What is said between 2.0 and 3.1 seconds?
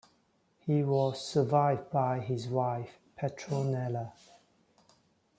his wife